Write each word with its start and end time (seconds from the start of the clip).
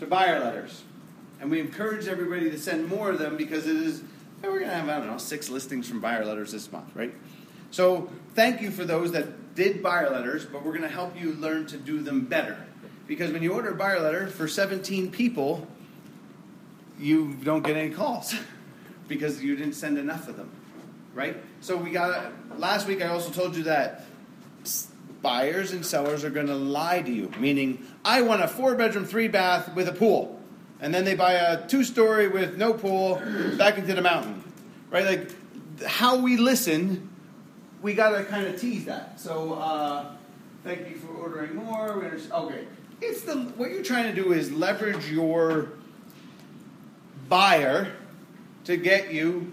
to 0.00 0.06
buyer 0.06 0.40
letters. 0.40 0.82
And 1.40 1.50
we 1.50 1.60
encourage 1.60 2.08
everybody 2.08 2.50
to 2.50 2.58
send 2.58 2.88
more 2.88 3.10
of 3.10 3.18
them 3.18 3.36
because 3.36 3.66
it 3.66 3.76
is, 3.76 4.02
we're 4.42 4.58
going 4.58 4.70
to 4.70 4.74
have, 4.74 4.88
I 4.88 4.98
don't 4.98 5.06
know, 5.06 5.18
six 5.18 5.48
listings 5.48 5.88
from 5.88 6.00
buyer 6.00 6.24
letters 6.24 6.52
this 6.52 6.70
month, 6.72 6.94
right? 6.94 7.14
So 7.70 8.10
thank 8.34 8.60
you 8.60 8.70
for 8.70 8.84
those 8.84 9.12
that 9.12 9.54
did 9.54 9.82
buyer 9.82 10.10
letters, 10.10 10.44
but 10.44 10.64
we're 10.64 10.72
going 10.72 10.82
to 10.82 10.88
help 10.88 11.18
you 11.20 11.32
learn 11.32 11.66
to 11.66 11.76
do 11.76 12.02
them 12.02 12.26
better. 12.26 12.58
Because 13.06 13.30
when 13.32 13.42
you 13.42 13.52
order 13.52 13.70
a 13.70 13.74
buyer 13.74 14.00
letter 14.00 14.26
for 14.26 14.48
17 14.48 15.10
people, 15.10 15.66
you 16.98 17.34
don't 17.42 17.62
get 17.62 17.76
any 17.76 17.90
calls 17.90 18.34
because 19.08 19.42
you 19.42 19.56
didn't 19.56 19.74
send 19.74 19.98
enough 19.98 20.28
of 20.28 20.36
them, 20.36 20.50
right? 21.14 21.36
So 21.60 21.76
we 21.76 21.90
got, 21.90 22.32
last 22.58 22.86
week 22.86 23.02
I 23.02 23.08
also 23.08 23.30
told 23.30 23.56
you 23.56 23.64
that 23.64 24.04
buyers 25.22 25.72
and 25.72 25.84
sellers 25.84 26.24
are 26.24 26.30
going 26.30 26.46
to 26.46 26.54
lie 26.54 27.02
to 27.02 27.10
you, 27.10 27.30
meaning, 27.38 27.86
I 28.04 28.22
want 28.22 28.42
a 28.42 28.48
four 28.48 28.74
bedroom, 28.74 29.04
three 29.04 29.28
bath 29.28 29.74
with 29.74 29.88
a 29.88 29.92
pool. 29.92 30.40
And 30.80 30.94
then 30.94 31.04
they 31.04 31.14
buy 31.14 31.32
a 31.32 31.66
two 31.66 31.84
story 31.84 32.28
with 32.28 32.56
no 32.56 32.72
pool 32.72 33.20
back 33.58 33.76
into 33.76 33.94
the 33.94 34.02
mountain. 34.02 34.42
Right? 34.90 35.04
Like, 35.04 35.84
how 35.84 36.16
we 36.16 36.36
listen, 36.36 37.10
we 37.82 37.94
got 37.94 38.16
to 38.16 38.24
kind 38.24 38.46
of 38.46 38.58
tease 38.58 38.86
that. 38.86 39.20
So, 39.20 39.54
uh, 39.54 40.12
thank 40.64 40.88
you 40.88 40.96
for 40.96 41.12
ordering 41.12 41.54
more. 41.54 41.98
We 41.98 42.06
understand. 42.06 42.32
Okay. 42.32 42.64
It's 43.02 43.22
the, 43.22 43.34
what 43.34 43.70
you're 43.70 43.82
trying 43.82 44.14
to 44.14 44.22
do 44.22 44.32
is 44.32 44.52
leverage 44.52 45.10
your 45.10 45.70
buyer 47.28 47.92
to 48.64 48.76
get 48.76 49.12
you 49.12 49.52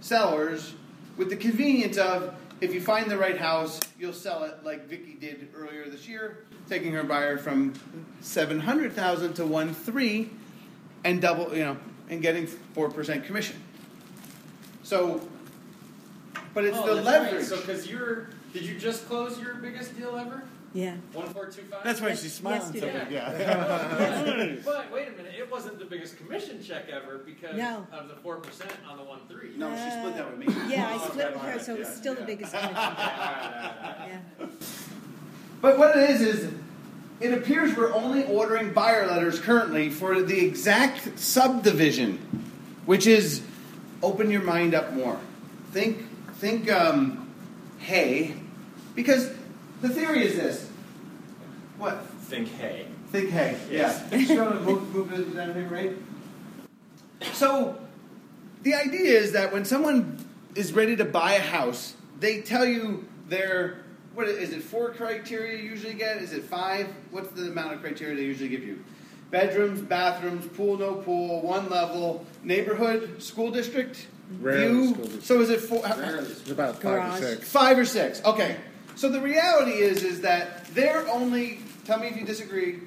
sellers 0.00 0.74
with 1.16 1.30
the 1.30 1.36
convenience 1.36 1.96
of 1.96 2.34
if 2.60 2.74
you 2.74 2.80
find 2.80 3.10
the 3.10 3.16
right 3.16 3.38
house, 3.38 3.80
you'll 3.98 4.12
sell 4.12 4.44
it 4.44 4.64
like 4.64 4.86
Vicky 4.86 5.14
did 5.14 5.48
earlier 5.54 5.88
this 5.88 6.08
year, 6.08 6.44
taking 6.68 6.92
her 6.92 7.04
buyer 7.04 7.38
from 7.38 7.74
seven 8.20 8.60
hundred 8.60 8.92
thousand 8.92 9.34
to 9.34 9.46
one 9.46 9.74
three, 9.74 10.30
and 11.04 11.20
double, 11.20 11.54
you 11.56 11.64
know, 11.64 11.76
and 12.08 12.22
getting 12.22 12.46
four 12.46 12.90
percent 12.90 13.24
commission. 13.24 13.62
So, 14.82 15.20
but 16.54 16.64
it's 16.64 16.76
oh, 16.78 16.94
the 16.94 17.02
leverage. 17.02 17.34
Right. 17.34 17.44
So, 17.44 17.60
because 17.60 17.88
you're, 17.88 18.30
did 18.52 18.62
you 18.62 18.78
just 18.78 19.06
close 19.06 19.38
your 19.40 19.54
biggest 19.54 19.96
deal 19.96 20.16
ever? 20.16 20.42
Yeah. 20.74 20.96
One 21.14 21.28
four 21.28 21.46
two 21.46 21.62
five. 21.62 21.82
That's 21.82 22.00
why 22.00 22.14
she's 22.14 22.32
smiling 22.34 22.60
so 22.60 22.72
yesterday. 22.74 23.04
big. 23.04 23.12
Yeah. 23.12 24.56
but 24.64 24.92
wait 24.92 25.08
a 25.08 25.12
minute, 25.12 25.32
it 25.38 25.50
wasn't 25.50 25.78
the 25.78 25.86
biggest 25.86 26.18
commission 26.18 26.62
check 26.62 26.88
ever 26.90 27.18
because 27.18 27.56
No. 27.56 27.86
of 27.92 28.08
the 28.08 28.16
four 28.16 28.36
percent 28.36 28.70
on 28.88 28.98
the 28.98 29.04
one 29.04 29.20
three. 29.28 29.56
no, 29.56 29.70
she 29.70 29.90
split 29.98 30.14
that 30.16 30.30
with 30.30 30.46
me. 30.46 30.54
Yeah, 30.72 30.88
I 30.90 30.98
split 30.98 31.32
with 31.32 31.40
her, 31.40 31.48
alright, 31.48 31.62
so 31.62 31.74
it 31.74 31.78
was 31.78 31.88
yeah, 31.88 31.94
still 31.94 32.14
the 32.14 32.24
biggest 32.24 32.52
commission. 32.52 32.76
Yeah. 32.76 34.20
But 35.60 35.78
what 35.78 35.96
it 35.96 36.10
is 36.10 36.20
is, 36.20 36.52
it 37.20 37.32
appears 37.32 37.76
we're 37.76 37.92
only 37.92 38.24
ordering 38.24 38.72
buyer 38.72 39.06
letters 39.06 39.40
currently 39.40 39.90
for 39.90 40.22
the 40.22 40.46
exact 40.46 41.18
subdivision, 41.18 42.18
which 42.86 43.06
is 43.06 43.42
open 44.02 44.30
your 44.30 44.42
mind 44.42 44.74
up 44.74 44.92
more. 44.92 45.18
Think, 45.72 46.04
think, 46.34 46.70
um, 46.70 47.28
hey, 47.78 48.34
because 48.94 49.32
the 49.80 49.88
theory 49.88 50.24
is 50.26 50.36
this. 50.36 50.67
What? 51.78 52.04
Think 52.22 52.48
hey. 52.48 52.86
Think 53.10 53.30
hey. 53.30 53.56
Yes. 53.70 54.04
Yeah. 54.10 54.18
Just 54.18 54.34
gonna 54.34 54.60
move, 54.60 54.94
move 54.94 55.12
it 55.12 55.34
down 55.34 55.54
here, 55.54 55.68
right? 55.68 55.92
So, 57.32 57.78
the 58.62 58.74
idea 58.74 59.18
is 59.18 59.32
that 59.32 59.52
when 59.52 59.64
someone 59.64 60.24
is 60.54 60.72
ready 60.72 60.96
to 60.96 61.04
buy 61.04 61.34
a 61.34 61.40
house, 61.40 61.94
they 62.20 62.40
tell 62.42 62.66
you 62.66 63.06
their 63.28 63.78
what 64.14 64.26
is 64.26 64.52
it? 64.52 64.62
Four 64.62 64.90
criteria 64.90 65.58
you 65.62 65.70
usually 65.70 65.94
get? 65.94 66.16
Is 66.16 66.32
it 66.32 66.42
five? 66.42 66.88
What's 67.12 67.30
the 67.30 67.42
amount 67.42 67.74
of 67.74 67.80
criteria 67.80 68.16
they 68.16 68.24
usually 68.24 68.48
give 68.48 68.64
you? 68.64 68.82
Bedrooms, 69.30 69.80
bathrooms, 69.80 70.46
pool, 70.46 70.76
no 70.78 70.94
pool, 70.94 71.40
one 71.42 71.68
level, 71.70 72.26
neighborhood, 72.42 73.22
school 73.22 73.50
district, 73.52 74.06
Rarely 74.40 74.68
view. 74.68 74.90
school 74.90 75.04
district. 75.04 75.26
So 75.26 75.40
is 75.40 75.50
it 75.50 75.60
four? 75.60 75.82
It's 75.86 76.50
about 76.50 76.74
five 76.74 76.82
Garage. 76.82 77.20
or 77.20 77.24
six. 77.36 77.48
Five 77.48 77.78
or 77.78 77.84
six. 77.84 78.24
Okay. 78.24 78.56
So 78.96 79.08
the 79.08 79.20
reality 79.20 79.72
is, 79.78 80.02
is 80.02 80.22
that 80.22 80.66
they're 80.74 81.06
only. 81.08 81.60
Tell 81.88 81.98
me 81.98 82.08
if 82.08 82.18
you 82.18 82.26
disagree. 82.26 82.80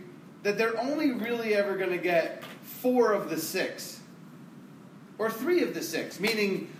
That 0.44 0.60
they're 0.60 0.80
only 0.80 1.12
really 1.12 1.56
ever 1.56 1.76
going 1.76 1.90
to 1.90 1.98
get 1.98 2.44
four 2.62 3.14
of 3.14 3.32
the 3.32 3.38
six, 3.38 4.00
or 5.18 5.32
three 5.32 5.64
of 5.64 5.74
the 5.74 5.82
six. 5.82 6.20
Meaning, 6.20 6.72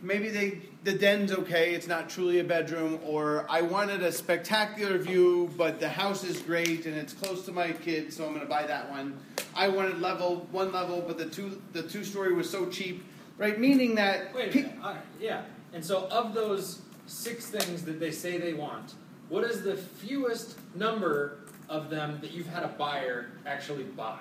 maybe 0.00 0.28
they 0.28 0.60
the 0.84 0.92
den's 0.92 1.32
okay. 1.32 1.74
It's 1.74 1.88
not 1.88 2.08
truly 2.08 2.38
a 2.38 2.44
bedroom, 2.44 3.00
or 3.04 3.46
I 3.50 3.62
wanted 3.62 4.04
a 4.04 4.12
spectacular 4.12 4.96
view, 4.98 5.50
but 5.56 5.80
the 5.80 5.88
house 5.88 6.22
is 6.22 6.40
great 6.40 6.86
and 6.86 6.96
it's 6.96 7.14
close 7.14 7.44
to 7.46 7.52
my 7.52 7.72
kids, 7.72 8.16
so 8.16 8.24
I'm 8.24 8.30
going 8.30 8.42
to 8.42 8.48
buy 8.48 8.64
that 8.64 8.88
one. 8.92 9.18
I 9.56 9.66
wanted 9.66 10.00
level 10.00 10.46
one 10.52 10.70
level, 10.70 11.02
but 11.04 11.18
the 11.18 11.26
two 11.26 11.60
the 11.72 11.82
two 11.82 12.04
story 12.04 12.32
was 12.32 12.48
so 12.48 12.66
cheap. 12.66 13.04
Right, 13.38 13.58
meaning 13.58 13.96
that 13.96 14.32
Wait 14.32 14.52
pe- 14.52 14.62
minute. 14.62 14.76
All 14.84 14.92
right, 14.92 15.02
yeah. 15.18 15.42
And 15.72 15.84
so, 15.84 16.06
of 16.12 16.32
those 16.32 16.82
six 17.06 17.46
things 17.46 17.82
that 17.86 17.98
they 17.98 18.12
say 18.12 18.38
they 18.38 18.52
want, 18.52 18.94
what 19.30 19.44
is 19.44 19.62
the 19.62 19.76
fewest 19.76 20.58
number 20.74 21.38
of 21.68 21.88
them 21.88 22.18
that 22.20 22.32
you've 22.32 22.48
had 22.48 22.62
a 22.64 22.68
buyer 22.68 23.30
actually 23.46 23.84
buy? 23.84 24.18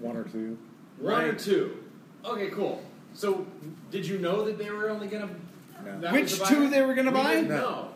One 0.00 0.16
or 0.16 0.24
two. 0.24 0.56
One 0.98 1.24
or 1.24 1.32
two. 1.34 1.82
Okay, 2.24 2.48
cool. 2.48 2.82
So, 3.14 3.46
did 3.90 4.06
you 4.06 4.18
know 4.18 4.44
that 4.44 4.56
they 4.58 4.70
were 4.70 4.88
only 4.90 5.06
going 5.08 5.28
to? 5.28 5.34
No. 6.00 6.12
Which 6.12 6.40
two 6.44 6.68
they 6.70 6.82
were 6.82 6.94
gonna 6.94 7.12
buy? 7.12 7.40
No. 7.40 7.88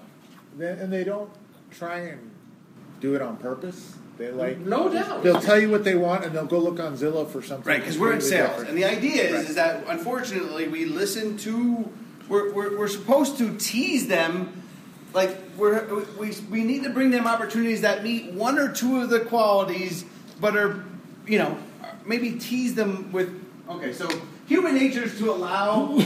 They- 0.56 0.68
And 0.70 0.92
they 0.92 1.02
don't 1.04 1.30
try 1.70 1.98
and 1.98 2.30
do 3.00 3.14
it 3.16 3.22
on 3.22 3.36
purpose. 3.38 3.94
They 4.18 4.30
like 4.30 4.58
No 4.58 4.88
doubt. 4.92 5.22
they'll 5.24 5.40
tell 5.40 5.58
you 5.58 5.68
what 5.70 5.82
they 5.84 5.96
want 5.96 6.24
and 6.24 6.32
they'll 6.34 6.46
go 6.46 6.58
look 6.58 6.78
on 6.78 6.96
Zillow 6.96 7.28
for 7.28 7.42
something. 7.42 7.66
Right, 7.68 7.80
because 7.80 7.98
we're 7.98 8.12
in 8.12 8.18
completely 8.20 8.38
sales, 8.38 8.48
different. 8.50 8.68
and 8.70 8.78
the 8.78 8.84
idea 8.84 9.22
is, 9.24 9.32
Right. 9.32 9.48
is 9.50 9.54
that 9.56 9.84
unfortunately 9.88 10.68
we 10.68 10.84
listen 10.84 11.36
to. 11.38 11.90
We're, 12.28 12.52
we're, 12.52 12.78
we're 12.78 12.88
supposed 12.88 13.36
to 13.38 13.56
tease 13.58 14.06
them, 14.06 14.61
like 15.14 15.36
we're 15.56 16.04
we, 16.18 16.34
we 16.50 16.64
need 16.64 16.84
to 16.84 16.90
bring 16.90 17.10
them 17.10 17.26
opportunities 17.26 17.82
that 17.82 18.02
meet 18.02 18.32
one 18.32 18.58
or 18.58 18.72
two 18.72 19.00
of 19.00 19.10
the 19.10 19.20
qualities, 19.20 20.04
but 20.40 20.56
are 20.56 20.84
you 21.26 21.38
know 21.38 21.58
maybe 22.04 22.32
tease 22.32 22.74
them 22.74 23.12
with. 23.12 23.38
Okay, 23.68 23.92
so 23.92 24.08
human 24.46 24.74
nature 24.74 25.04
is 25.04 25.18
to 25.18 25.30
allow. 25.30 25.98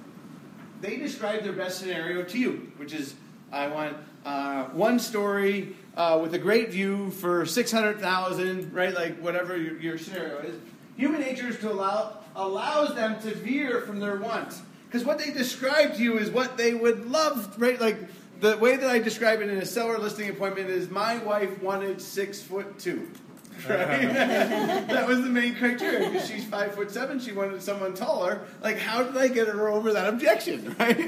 they 0.80 0.96
describe 0.96 1.42
their 1.42 1.52
best 1.52 1.78
scenario 1.78 2.22
to 2.24 2.38
you, 2.38 2.72
which 2.76 2.92
is 2.92 3.14
I 3.52 3.68
want 3.68 3.96
uh, 4.24 4.64
one 4.66 4.98
story 4.98 5.76
uh, 5.96 6.18
with 6.22 6.34
a 6.34 6.38
great 6.38 6.70
view 6.70 7.10
for 7.10 7.46
six 7.46 7.72
hundred 7.72 8.00
thousand, 8.00 8.72
right? 8.72 8.94
Like 8.94 9.18
whatever 9.18 9.56
your, 9.56 9.78
your 9.80 9.98
scenario 9.98 10.38
is. 10.38 10.56
Human 10.96 11.20
nature 11.20 11.48
is 11.48 11.58
to 11.58 11.70
allow 11.70 12.18
allows 12.34 12.94
them 12.94 13.20
to 13.20 13.34
veer 13.34 13.80
from 13.82 13.98
their 13.98 14.16
wants 14.16 14.60
because 14.86 15.04
what 15.04 15.18
they 15.18 15.30
describe 15.30 15.94
to 15.94 16.02
you 16.02 16.18
is 16.18 16.30
what 16.30 16.56
they 16.56 16.74
would 16.74 17.10
love, 17.10 17.60
right? 17.60 17.80
Like 17.80 17.98
the 18.40 18.56
way 18.58 18.76
that 18.76 18.88
I 18.88 18.98
describe 18.98 19.40
it 19.40 19.48
in 19.48 19.58
a 19.58 19.66
seller 19.66 19.98
listing 19.98 20.28
appointment 20.28 20.68
is 20.68 20.90
my 20.90 21.18
wife 21.18 21.62
wanted 21.62 22.00
six 22.00 22.40
foot 22.40 22.78
two. 22.78 23.08
Right? 23.66 24.12
that 24.12 25.08
was 25.08 25.22
the 25.22 25.30
main 25.30 25.54
criteria 25.56 26.10
because 26.10 26.28
she's 26.28 26.44
five 26.44 26.74
foot 26.74 26.90
seven. 26.90 27.18
She 27.18 27.32
wanted 27.32 27.62
someone 27.62 27.94
taller. 27.94 28.42
Like, 28.60 28.76
how 28.76 29.02
did 29.02 29.16
I 29.16 29.28
get 29.28 29.48
her 29.48 29.68
over 29.68 29.94
that 29.94 30.08
objection? 30.12 30.76
Right? 30.78 30.98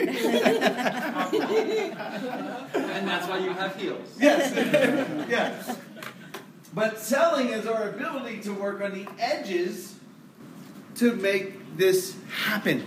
And 2.75 3.07
that's 3.07 3.29
why 3.29 3.39
you 3.39 3.51
have 3.51 3.77
heels. 3.77 4.17
Yes. 4.19 4.55
yeah. 5.29 5.77
But 6.73 6.99
selling 6.99 7.49
is 7.49 7.67
our 7.67 7.91
ability 7.91 8.41
to 8.41 8.55
work 8.55 8.81
on 8.81 8.93
the 8.93 9.07
edges 9.19 9.95
to 10.97 11.15
make 11.17 11.77
this 11.77 12.17
happen. 12.31 12.87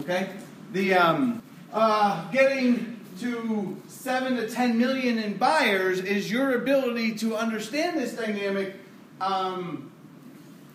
Okay? 0.00 0.30
The 0.72 0.94
um, 0.94 1.42
uh, 1.72 2.30
getting 2.30 3.00
to 3.20 3.80
seven 3.88 4.36
to 4.36 4.48
ten 4.48 4.78
million 4.78 5.18
in 5.18 5.36
buyers 5.36 6.00
is 6.00 6.30
your 6.30 6.54
ability 6.54 7.14
to 7.16 7.36
understand 7.36 7.98
this 7.98 8.14
dynamic. 8.14 8.74
Um, 9.20 9.90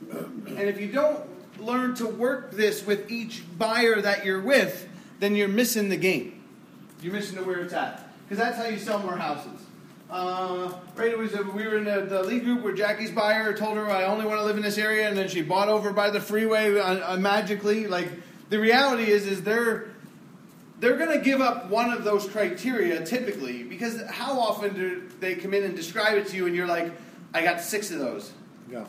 and 0.10 0.60
if 0.60 0.80
you 0.80 0.88
don't 0.92 1.22
learn 1.60 1.96
to 1.96 2.08
work 2.08 2.52
this 2.52 2.86
with 2.86 3.12
each 3.12 3.44
buyer 3.58 4.02
that 4.02 4.26
you're 4.26 4.42
with, 4.42 4.88
then 5.20 5.36
you're 5.36 5.48
missing 5.48 5.90
the 5.90 5.98
game. 5.98 6.44
You're 7.02 7.14
missing 7.14 7.38
the 7.38 7.44
where 7.44 7.60
it's 7.60 7.74
at. 7.74 8.12
Because 8.24 8.44
that's 8.44 8.58
how 8.58 8.66
you 8.66 8.78
sell 8.78 9.00
more 9.00 9.18
houses. 9.18 9.62
Uh, 10.10 10.72
right, 10.96 11.12
it 11.12 11.18
was 11.18 11.34
a, 11.34 11.44
we 11.44 11.68
were 11.68 11.78
in 11.78 11.84
the, 11.84 12.02
the 12.02 12.24
lead 12.24 12.46
group 12.46 12.64
where 12.64 12.74
Jackie's 12.74 13.12
buyer 13.12 13.54
told 13.54 13.76
her 13.76 13.90
I 13.90 14.06
only 14.06 14.26
want 14.26 14.40
to 14.40 14.46
live 14.46 14.56
in 14.56 14.64
this 14.64 14.78
area, 14.78 15.08
and 15.10 15.18
then 15.18 15.28
she 15.28 15.42
bought 15.42 15.68
over 15.68 15.92
by 15.92 16.10
the 16.10 16.22
freeway 16.22 16.78
uh, 16.80 17.14
uh, 17.14 17.18
magically. 17.18 17.88
Like 17.88 18.10
the 18.50 18.60
reality 18.60 19.12
is, 19.12 19.28
is 19.28 19.44
they're 19.44 19.90
they're 20.80 20.98
going 20.98 21.18
to 21.18 21.24
give 21.24 21.42
up 21.42 21.70
one 21.70 21.92
of 21.92 22.04
those 22.04 22.28
criteria 22.30 23.04
typically 23.06 23.64
because 23.64 24.02
how 24.10 24.40
often 24.40 24.74
do 24.74 25.10
they 25.20 25.36
come 25.36 25.54
in 25.54 25.64
and 25.64 25.76
describe 25.76 26.18
it 26.18 26.28
to 26.28 26.36
you, 26.36 26.46
and 26.46 26.56
you're 26.56 26.68
like, 26.68 26.92
I 27.34 27.44
got 27.44 27.62
six 27.62 27.92
of 27.92 28.00
those. 28.00 28.32
No. 28.70 28.86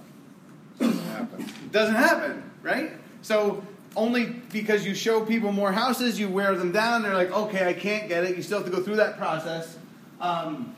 Doesn't 0.79 0.99
happen. 1.05 1.47
Doesn't 1.73 1.95
happen, 1.95 2.51
right? 2.63 2.93
So 3.23 3.63
only 3.97 4.27
because 4.27 4.87
you 4.87 4.95
show 4.95 5.25
people 5.25 5.51
more 5.51 5.73
houses, 5.73 6.21
you 6.21 6.29
wear 6.29 6.55
them 6.55 6.73
down. 6.73 7.03
They're 7.03 7.15
like, 7.15 7.33
okay, 7.33 7.67
I 7.67 7.73
can't 7.73 8.09
get 8.09 8.25
it. 8.25 8.37
You 8.37 8.43
still 8.43 8.59
have 8.59 8.67
to 8.71 8.75
go 8.75 8.83
through 8.83 8.97
that 8.97 9.17
process. 9.19 9.77
Um, 10.21 10.75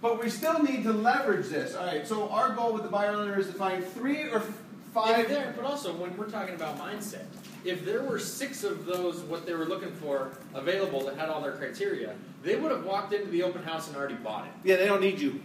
but 0.00 0.22
we 0.22 0.30
still 0.30 0.62
need 0.62 0.82
to 0.84 0.92
leverage 0.92 1.48
this. 1.48 1.74
All 1.74 1.86
right. 1.86 2.06
So 2.06 2.28
our 2.28 2.50
goal 2.54 2.72
with 2.72 2.82
the 2.82 2.88
buyer 2.88 3.16
lender 3.16 3.38
is 3.38 3.46
to 3.48 3.52
find 3.54 3.84
three 3.84 4.22
or 4.24 4.38
If 4.38 4.60
five. 4.94 5.28
there, 5.28 5.52
but 5.56 5.64
also 5.64 5.92
when 5.94 6.16
we're 6.16 6.30
talking 6.30 6.54
about 6.54 6.78
mindset, 6.78 7.24
if 7.64 7.84
there 7.84 8.02
were 8.02 8.18
six 8.18 8.62
of 8.64 8.84
those 8.86 9.20
what 9.22 9.46
they 9.46 9.54
were 9.54 9.64
looking 9.66 9.92
for 9.92 10.32
available 10.54 11.04
that 11.06 11.16
had 11.16 11.28
all 11.28 11.40
their 11.40 11.52
criteria, 11.52 12.14
they 12.42 12.56
would 12.56 12.70
have 12.70 12.84
walked 12.84 13.12
into 13.12 13.28
the 13.30 13.42
open 13.42 13.62
house 13.62 13.88
and 13.88 13.96
already 13.96 14.14
bought 14.16 14.46
it, 14.46 14.52
Yeah, 14.64 14.76
they 14.76 14.86
don't 14.86 15.00
need 15.00 15.18
you. 15.18 15.40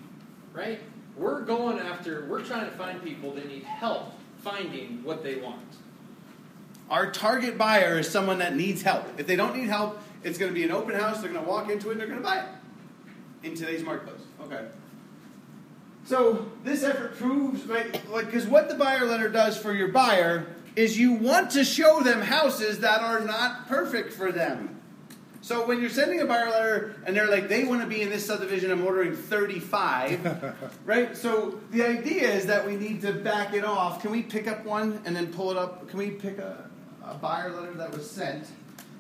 right? 0.53 0.79
We're 1.15 1.41
going 1.41 1.79
after, 1.79 2.25
we're 2.29 2.43
trying 2.43 2.69
to 2.69 2.75
find 2.77 3.03
people 3.03 3.33
that 3.33 3.47
need 3.47 3.63
help 3.63 4.13
finding 4.43 5.03
what 5.03 5.23
they 5.23 5.35
want. 5.35 5.59
Our 6.89 7.11
target 7.11 7.57
buyer 7.57 7.99
is 7.99 8.09
someone 8.09 8.39
that 8.39 8.55
needs 8.55 8.81
help. 8.81 9.05
If 9.17 9.27
they 9.27 9.35
don't 9.35 9.55
need 9.55 9.67
help, 9.69 10.01
it's 10.23 10.37
going 10.37 10.49
to 10.49 10.55
be 10.55 10.63
an 10.63 10.71
open 10.71 10.95
house. 10.95 11.21
They're 11.21 11.31
going 11.31 11.43
to 11.43 11.49
walk 11.49 11.69
into 11.69 11.89
it 11.89 11.91
and 11.93 11.99
they're 12.01 12.07
going 12.07 12.19
to 12.19 12.25
buy 12.25 12.39
it 12.39 12.45
in 13.43 13.53
today's 13.55 13.83
marketplace. 13.83 14.21
Okay. 14.43 14.65
So 16.05 16.49
this 16.63 16.83
effort 16.83 17.17
proves, 17.17 17.63
right? 17.65 18.09
Like, 18.09 18.25
because 18.25 18.47
what 18.47 18.67
the 18.69 18.75
buyer 18.75 19.05
letter 19.05 19.29
does 19.29 19.57
for 19.57 19.73
your 19.73 19.89
buyer 19.89 20.47
is 20.79 20.97
you 20.97 21.11
want 21.11 21.51
to 21.51 21.65
show 21.65 21.99
them 21.99 22.21
houses 22.21 22.79
that 22.79 23.01
are 23.01 23.19
not 23.19 23.67
perfect 23.67 24.13
for 24.13 24.31
them. 24.31 24.79
So 25.41 25.67
when 25.67 25.81
you're 25.81 25.89
sending 25.89 26.21
a 26.21 26.25
buyer 26.25 26.49
letter 26.49 26.95
and 27.05 27.13
they're 27.13 27.29
like, 27.29 27.49
they 27.49 27.65
want 27.65 27.81
to 27.81 27.87
be 27.87 28.01
in 28.01 28.09
this 28.09 28.25
subdivision, 28.25 28.71
I'm 28.71 28.85
ordering 28.85 29.13
35, 29.13 30.71
right? 30.85 31.17
So 31.17 31.59
the 31.71 31.85
idea 31.85 32.29
is 32.29 32.45
that 32.45 32.65
we 32.65 32.77
need 32.77 33.01
to 33.01 33.11
back 33.11 33.53
it 33.53 33.65
off. 33.65 34.01
Can 34.01 34.11
we 34.11 34.21
pick 34.21 34.47
up 34.47 34.63
one 34.63 35.01
and 35.03 35.13
then 35.13 35.33
pull 35.33 35.51
it 35.51 35.57
up? 35.57 35.89
Can 35.89 35.99
we 35.99 36.11
pick 36.11 36.37
a, 36.37 36.69
a 37.03 37.15
buyer 37.15 37.51
letter 37.51 37.73
that 37.73 37.91
was 37.91 38.09
sent 38.09 38.47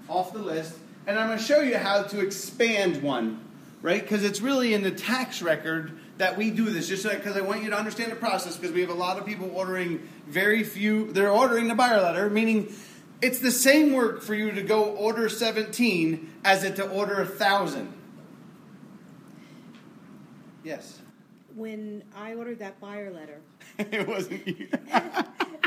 off 0.09 0.33
the 0.33 0.39
list? 0.39 0.75
And 1.07 1.17
I'm 1.17 1.27
going 1.27 1.39
to 1.39 1.43
show 1.43 1.61
you 1.61 1.77
how 1.77 2.03
to 2.03 2.19
expand 2.19 3.01
one, 3.01 3.39
right? 3.81 4.01
Because 4.01 4.25
it's 4.25 4.41
really 4.41 4.73
in 4.73 4.83
the 4.83 4.91
tax 4.91 5.41
record 5.41 5.97
that 6.19 6.37
we 6.37 6.51
do 6.51 6.69
this, 6.69 6.89
just 6.89 7.03
because 7.03 7.37
I 7.37 7.41
want 7.41 7.63
you 7.63 7.69
to 7.69 7.77
understand 7.77 8.11
the 8.11 8.15
process, 8.17 8.57
because 8.57 8.73
we 8.73 8.81
have 8.81 8.89
a 8.89 8.93
lot 8.93 9.17
of 9.17 9.25
people 9.25 9.49
ordering 9.53 10.07
very 10.27 10.65
few, 10.65 11.11
they're 11.13 11.31
ordering 11.31 11.69
the 11.69 11.75
buyer 11.75 12.01
letter, 12.01 12.29
meaning 12.29 12.75
it's 13.21 13.39
the 13.39 13.51
same 13.51 13.93
work 13.93 14.21
for 14.21 14.35
you 14.35 14.51
to 14.51 14.61
go 14.61 14.83
order 14.83 15.29
17 15.29 16.33
as 16.43 16.65
it 16.65 16.75
to 16.75 16.87
order 16.89 17.21
a 17.21 17.25
1,000. 17.25 17.93
Yes. 20.65 20.99
When 21.55 22.03
I 22.13 22.35
ordered 22.35 22.59
that 22.59 22.81
buyer 22.81 23.11
letter, 23.11 23.39
it 23.77 24.05
wasn't 24.05 24.45
you. 24.45 24.67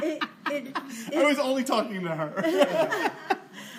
it, 0.03 0.23
it, 0.51 0.77
I 1.17 1.25
was 1.25 1.39
only 1.39 1.65
talking 1.65 2.03
to 2.03 2.11
her. 2.11 2.35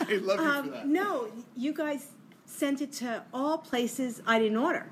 I 0.02 0.06
love 0.08 0.10
you 0.10 0.20
for 0.20 0.36
that. 0.72 0.82
um, 0.82 0.92
no, 0.92 1.28
you 1.56 1.72
guys 1.72 2.08
sent 2.48 2.82
it 2.82 2.92
to 2.94 3.24
all 3.32 3.60
places 3.60 4.24
I 4.26 4.40
didn't 4.40 4.58
order. 4.58 4.88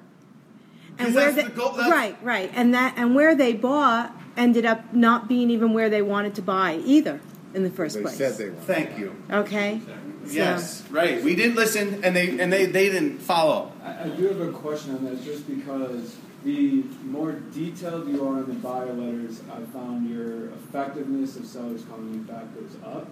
'Cause 1.06 1.13
that's 1.13 1.36
the 1.36 1.50
goal- 1.50 1.71
that's- 1.74 1.92
right, 1.92 2.18
right, 2.24 2.51
and 2.56 2.74
that 2.74 2.94
and 2.98 3.15
where 3.15 3.36
they 3.36 3.53
bought 3.53 4.15
ended 4.38 4.65
up 4.65 4.94
not 4.94 5.27
being 5.27 5.50
even 5.50 5.74
where 5.74 5.89
they 5.89 6.01
wanted 6.01 6.33
to 6.36 6.42
buy 6.42 6.80
either 6.86 7.19
in 7.53 7.63
the 7.63 7.69
first 7.69 7.95
They 7.98 8.01
place. 8.03 8.15
said 8.18 8.38
they 8.38 8.50
wanted. 8.50 8.63
Thank 8.63 8.98
you. 9.00 9.12
Okay. 9.31 9.81
So- 9.86 9.92
Yes, 10.33 10.83
right. 10.92 11.21
We 11.24 11.36
didn't 11.36 11.56
listen, 11.56 12.00
and 12.03 12.15
they 12.15 12.39
and 12.39 12.53
they, 12.53 12.65
they 12.68 12.89
didn't 12.89 13.19
follow. 13.21 13.71
I, 13.83 14.03
I 14.03 14.09
do 14.09 14.27
have 14.27 14.39
a 14.39 14.51
question 14.51 14.95
on 14.95 15.03
that, 15.06 15.24
just 15.24 15.48
because 15.48 16.15
the 16.45 16.83
more 17.04 17.33
detailed 17.54 18.07
you 18.07 18.25
are 18.27 18.38
in 18.39 18.47
the 18.47 18.54
buyer 18.54 18.94
letters, 18.94 19.42
I 19.51 19.59
found 19.74 20.07
your 20.09 20.45
effectiveness 20.50 21.36
of 21.38 21.45
sellers 21.45 21.83
calling 21.89 22.13
you 22.13 22.19
back 22.21 22.45
goes 22.56 22.77
up. 22.86 23.07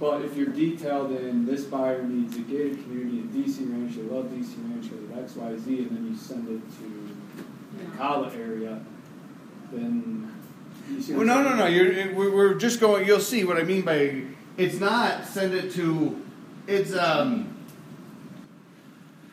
But 0.00 0.22
if 0.22 0.36
you're 0.36 0.48
detailed 0.48 1.12
in 1.12 1.46
this 1.46 1.64
buyer 1.64 2.02
needs 2.02 2.36
a 2.36 2.40
gated 2.40 2.82
community 2.82 3.18
in 3.20 3.28
DC 3.28 3.60
Ranch, 3.72 3.94
they 3.94 4.02
love 4.02 4.26
DC 4.26 4.54
Ranch 4.68 4.90
or 4.92 5.20
X, 5.22 5.36
Y, 5.36 5.56
Z, 5.56 5.78
and 5.78 5.90
then 5.96 6.06
you 6.10 6.16
send 6.16 6.48
it 6.48 6.60
to 6.78 6.82
the 6.82 6.93
Kala 7.96 8.32
area, 8.32 8.80
then 9.72 10.32
you 10.90 11.02
see. 11.02 11.14
Well, 11.14 11.26
no, 11.26 11.42
no, 11.42 11.54
no. 11.54 11.66
You're, 11.66 12.14
we're 12.14 12.34
we're 12.34 12.54
just 12.54 12.80
going. 12.80 13.06
You'll 13.06 13.20
see 13.20 13.44
what 13.44 13.56
I 13.56 13.62
mean 13.62 13.82
by 13.82 14.22
it's 14.56 14.78
not 14.78 15.26
send 15.26 15.54
it 15.54 15.72
to. 15.72 16.20
It's 16.66 16.94
um. 16.94 17.50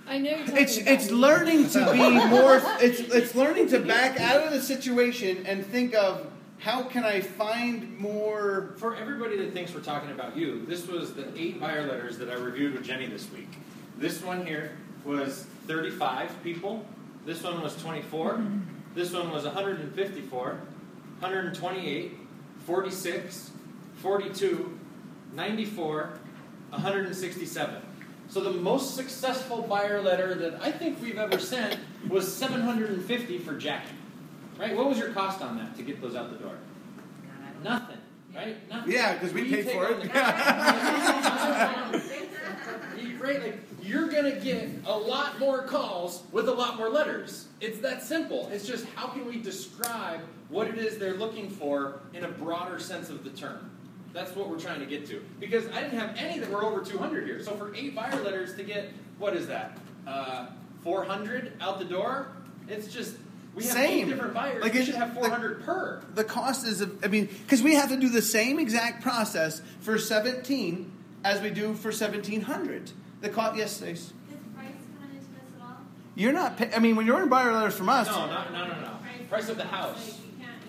I 0.07 0.17
know 0.17 0.31
you're 0.31 0.39
talking 0.39 0.57
It's 0.57 0.77
about 0.77 0.93
it's 0.93 1.11
learning 1.11 1.69
to 1.69 1.91
be 1.91 1.97
more. 2.27 2.61
It's 2.79 2.99
it's 2.99 3.35
learning 3.35 3.69
to 3.69 3.79
back 3.79 4.19
out 4.19 4.45
of 4.45 4.51
the 4.51 4.61
situation 4.61 5.45
and 5.45 5.65
think 5.65 5.93
of 5.93 6.27
how 6.59 6.83
can 6.83 7.03
I 7.03 7.21
find 7.21 7.97
more. 7.97 8.73
For 8.77 8.95
everybody 8.95 9.37
that 9.37 9.53
thinks 9.53 9.73
we're 9.73 9.81
talking 9.81 10.11
about 10.11 10.35
you, 10.35 10.65
this 10.65 10.87
was 10.87 11.13
the 11.13 11.27
eight 11.39 11.59
buyer 11.59 11.87
letters 11.87 12.17
that 12.17 12.29
I 12.29 12.33
reviewed 12.33 12.73
with 12.73 12.83
Jenny 12.83 13.07
this 13.07 13.31
week. 13.31 13.49
This 13.97 14.21
one 14.21 14.45
here 14.45 14.71
was 15.05 15.45
35 15.67 16.43
people. 16.43 16.85
This 17.25 17.43
one 17.43 17.61
was 17.61 17.75
24. 17.81 18.43
This 18.95 19.13
one 19.13 19.31
was 19.31 19.45
154, 19.45 20.43
128, 21.19 22.17
46, 22.65 23.51
42, 23.95 24.79
94, 25.33 26.19
167. 26.69 27.81
So 28.27 28.41
the 28.41 28.51
most 28.51 28.95
successful 28.95 29.61
buyer 29.61 30.01
letter 30.01 30.33
that 30.35 30.61
I 30.61 30.71
think 30.71 31.01
we've 31.01 31.17
ever 31.17 31.37
sent 31.37 31.79
was 32.09 32.33
750 32.33 33.37
for 33.39 33.55
Jackie. 33.55 33.89
Right? 34.57 34.75
What 34.75 34.87
was 34.87 34.97
your 34.97 35.11
cost 35.11 35.41
on 35.41 35.57
that 35.57 35.75
to 35.77 35.83
get 35.83 36.01
those 36.01 36.15
out 36.15 36.31
the 36.31 36.37
door? 36.37 36.57
Nothing. 37.63 37.97
Right? 38.33 38.69
Nothing. 38.69 38.93
Yeah, 38.93 39.13
because 39.13 39.33
we 39.33 39.49
paid 39.49 39.69
for 39.69 39.89
it. 39.91 40.13
Right? 40.13 42.07
Like 43.21 43.70
you're 43.81 44.07
gonna 44.07 44.39
get 44.39 44.69
a 44.85 44.97
lot 44.97 45.39
more 45.39 45.63
calls 45.63 46.23
with 46.31 46.47
a 46.47 46.53
lot 46.53 46.77
more 46.77 46.89
letters. 46.89 47.47
It's 47.59 47.79
that 47.79 48.03
simple. 48.03 48.49
It's 48.51 48.65
just 48.65 48.85
how 48.95 49.07
can 49.07 49.25
we 49.25 49.37
describe 49.37 50.21
what 50.49 50.67
it 50.67 50.77
is 50.77 50.97
they're 50.97 51.15
looking 51.15 51.49
for 51.49 52.01
in 52.13 52.23
a 52.23 52.27
broader 52.27 52.79
sense 52.79 53.09
of 53.09 53.23
the 53.23 53.29
term. 53.31 53.71
That's 54.13 54.35
what 54.35 54.49
we're 54.49 54.59
trying 54.59 54.81
to 54.81 54.85
get 54.85 55.05
to. 55.07 55.23
Because 55.39 55.67
I 55.67 55.81
didn't 55.81 55.97
have 55.97 56.15
any 56.17 56.39
that 56.39 56.49
were 56.49 56.63
over 56.63 56.81
200 56.81 57.25
here. 57.25 57.41
So 57.41 57.55
for 57.55 57.73
eight 57.75 57.95
buyer 57.95 58.21
letters 58.23 58.55
to 58.55 58.63
get 58.63 58.89
what 59.17 59.35
is 59.35 59.47
that? 59.47 59.77
Uh, 60.05 60.47
400 60.83 61.53
out 61.61 61.79
the 61.79 61.85
door. 61.85 62.29
It's 62.67 62.91
just 62.91 63.15
we 63.55 63.63
have 63.63 63.73
Same. 63.73 64.07
eight 64.07 64.11
different 64.11 64.33
buyers. 64.33 64.63
Like, 64.63 64.73
we 64.73 64.85
should 64.85 64.95
have 64.95 65.13
400 65.13 65.63
per. 65.63 66.01
The 66.15 66.23
cost 66.23 66.65
is. 66.65 66.85
I 67.03 67.07
mean, 67.07 67.25
because 67.25 67.61
we 67.61 67.75
have 67.75 67.89
to 67.89 67.97
do 67.97 68.09
the 68.09 68.21
same 68.21 68.59
exact 68.59 69.03
process 69.03 69.61
for 69.81 69.97
17 69.97 70.91
as 71.23 71.41
we 71.41 71.49
do 71.49 71.73
for 71.73 71.89
1700. 71.89 72.91
The 73.21 73.29
cost. 73.29 73.55
Yes, 73.57 73.71
Stace. 73.77 74.13
Price 74.55 74.67
come 74.99 75.09
into 75.11 75.21
this 75.21 75.55
at 75.55 75.61
all? 75.61 75.77
You're 76.15 76.33
not. 76.33 76.57
Pay, 76.57 76.71
I 76.75 76.79
mean, 76.79 76.95
when 76.95 77.05
you're 77.05 77.21
in 77.21 77.29
buyer 77.29 77.53
letters 77.53 77.75
from 77.75 77.89
us. 77.89 78.07
No, 78.07 78.25
no, 78.27 78.43
no, 78.51 78.67
no, 78.67 78.81
no. 78.81 78.91
Price 79.29 79.47
of 79.49 79.57
the 79.57 79.63
house. 79.63 79.95
Like 79.95 80.17
you 80.17 80.43
can't, 80.45 80.61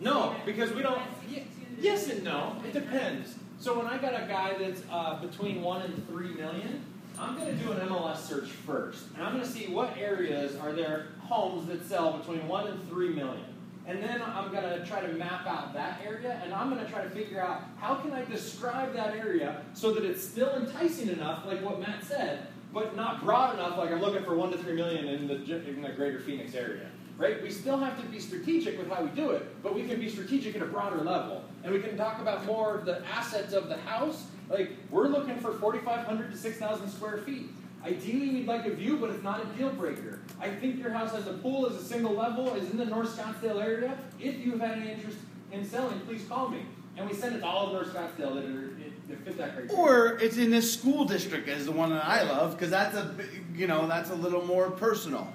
you 0.00 0.06
know. 0.06 0.32
if- 0.32 0.36
No, 0.40 0.44
because 0.46 0.72
we 0.72 0.82
don't. 0.82 0.98
y- 1.30 1.44
Yes 1.80 2.08
and 2.08 2.22
no. 2.24 2.56
It 2.64 2.72
depends. 2.72 3.34
So 3.58 3.76
when 3.76 3.86
I 3.86 3.98
got 3.98 4.14
a 4.14 4.26
guy 4.26 4.54
that's 4.58 4.82
uh, 4.90 5.20
between 5.20 5.62
one 5.62 5.82
and 5.82 6.06
three 6.08 6.28
million, 6.34 6.82
I'm 7.18 7.36
going 7.36 7.48
to 7.58 7.62
do 7.64 7.72
an 7.72 7.86
MLS 7.88 8.18
search 8.18 8.48
first, 8.48 9.04
and 9.14 9.22
I'm 9.22 9.32
going 9.34 9.44
to 9.44 9.50
see 9.50 9.66
what 9.68 9.96
areas 9.98 10.56
are 10.56 10.72
there 10.72 11.08
homes 11.20 11.66
that 11.68 11.86
sell 11.86 12.16
between 12.16 12.46
one 12.48 12.66
and 12.68 12.88
three 12.88 13.10
million. 13.10 13.44
And 13.86 14.02
then 14.02 14.22
I'm 14.22 14.52
going 14.52 14.62
to 14.62 14.84
try 14.86 15.00
to 15.00 15.12
map 15.14 15.46
out 15.46 15.74
that 15.74 16.00
area, 16.04 16.40
and 16.44 16.52
I'm 16.52 16.70
going 16.70 16.84
to 16.84 16.90
try 16.90 17.02
to 17.02 17.10
figure 17.10 17.40
out 17.40 17.62
how 17.78 17.96
can 17.96 18.12
I 18.12 18.24
describe 18.24 18.92
that 18.94 19.16
area 19.16 19.62
so 19.74 19.92
that 19.94 20.04
it's 20.04 20.22
still 20.22 20.54
enticing 20.54 21.08
enough, 21.08 21.44
like 21.46 21.62
what 21.62 21.80
Matt 21.80 22.04
said, 22.04 22.46
but 22.72 22.94
not 22.94 23.24
broad 23.24 23.54
enough, 23.54 23.78
like 23.78 23.90
I'm 23.90 24.00
looking 24.00 24.22
for 24.22 24.36
one 24.36 24.52
to 24.52 24.58
three 24.58 24.74
million 24.74 25.06
in 25.06 25.26
the 25.26 25.34
in 25.68 25.82
the 25.82 25.90
greater 25.90 26.20
Phoenix 26.20 26.54
area 26.54 26.86
right? 27.20 27.42
We 27.42 27.50
still 27.50 27.76
have 27.76 28.00
to 28.00 28.06
be 28.08 28.18
strategic 28.18 28.78
with 28.78 28.88
how 28.88 29.02
we 29.02 29.10
do 29.10 29.30
it, 29.32 29.62
but 29.62 29.74
we 29.74 29.86
can 29.86 30.00
be 30.00 30.08
strategic 30.08 30.56
at 30.56 30.62
a 30.62 30.66
broader 30.66 31.04
level. 31.04 31.44
And 31.62 31.72
we 31.72 31.80
can 31.80 31.96
talk 31.96 32.18
about 32.18 32.46
more 32.46 32.78
of 32.78 32.86
the 32.86 33.06
assets 33.06 33.52
of 33.52 33.68
the 33.68 33.76
house. 33.76 34.24
Like, 34.48 34.70
we're 34.90 35.06
looking 35.06 35.36
for 35.38 35.52
4,500 35.52 36.30
to 36.30 36.36
6,000 36.36 36.88
square 36.88 37.18
feet. 37.18 37.50
Ideally, 37.84 38.28
we'd 38.30 38.46
like 38.46 38.66
a 38.66 38.70
view, 38.70 38.98
but 38.98 39.10
it's 39.10 39.22
not 39.22 39.42
a 39.42 39.46
deal 39.56 39.70
breaker. 39.70 40.20
I 40.38 40.50
think 40.50 40.78
your 40.78 40.90
house 40.90 41.12
has 41.12 41.26
a 41.26 41.32
pool, 41.34 41.66
is 41.66 41.76
a 41.76 41.84
single 41.84 42.12
level, 42.12 42.54
is 42.54 42.70
in 42.70 42.76
the 42.76 42.84
North 42.84 43.16
Scottsdale 43.16 43.62
area. 43.62 43.96
If 44.20 44.38
you 44.44 44.52
have 44.52 44.60
had 44.60 44.78
any 44.78 44.92
interest 44.92 45.16
in 45.50 45.64
selling, 45.64 45.98
please 46.00 46.24
call 46.28 46.48
me. 46.48 46.66
And 46.96 47.08
we 47.08 47.14
send 47.14 47.36
it 47.36 47.40
to 47.40 47.46
all 47.46 47.68
of 47.68 47.72
North 47.72 47.94
Scottsdale 47.94 48.34
that, 48.34 48.44
are, 48.44 48.74
that 49.08 49.24
fit 49.24 49.38
that 49.38 49.54
criteria. 49.54 49.72
Or 49.72 50.18
it's 50.18 50.36
in 50.36 50.50
this 50.50 50.72
school 50.72 51.06
district 51.06 51.48
is 51.48 51.64
the 51.64 51.72
one 51.72 51.90
that 51.90 52.04
I 52.04 52.22
love 52.22 52.52
because 52.52 52.70
that's 52.70 52.96
a 52.96 53.14
you 53.54 53.66
know 53.66 53.86
that's 53.86 54.10
a 54.10 54.14
little 54.14 54.44
more 54.44 54.70
personal. 54.70 55.32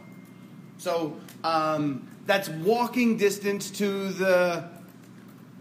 So 0.78 1.18
um, 1.44 2.08
that's 2.26 2.50
walking 2.50 3.18
distance 3.18 3.72
to 3.72 4.10
the, 4.10 4.70